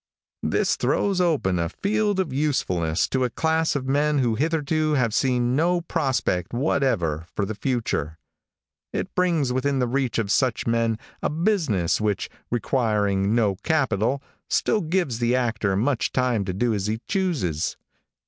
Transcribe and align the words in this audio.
This 0.41 0.77
throws 0.77 1.21
open 1.21 1.59
a 1.59 1.69
field 1.69 2.19
of 2.19 2.33
usefulness 2.33 3.07
to 3.09 3.23
a 3.23 3.29
class 3.29 3.75
of 3.75 3.85
men 3.87 4.17
who 4.17 4.33
hitherto 4.33 4.93
have 4.93 5.13
seen 5.13 5.55
no 5.55 5.79
prospect 5.79 6.53
whatever 6.55 7.27
for 7.35 7.45
the 7.45 7.53
future. 7.53 8.17
It 8.91 9.13
brings 9.13 9.53
within 9.53 9.77
the 9.77 9.85
reach 9.85 10.17
of 10.17 10.31
such 10.31 10.65
men 10.65 10.97
a 11.21 11.29
business 11.29 12.01
which, 12.01 12.31
requiring 12.49 13.35
no 13.35 13.57
capital, 13.57 14.23
still 14.49 14.81
gives 14.81 15.19
the 15.19 15.35
actor 15.35 15.75
much 15.75 16.11
time 16.11 16.45
to 16.45 16.53
do 16.55 16.73
as 16.73 16.87
he 16.87 16.99
chooses. 17.07 17.77